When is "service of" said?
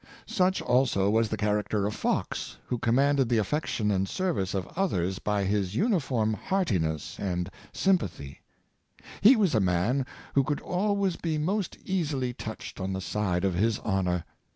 4.49-4.67